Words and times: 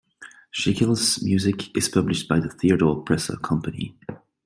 Schickele's 0.51 1.21
music 1.21 1.77
is 1.77 1.87
published 1.87 2.27
by 2.27 2.39
the 2.39 2.49
Theodore 2.49 3.03
Presser 3.03 3.37
Company. 3.37 3.93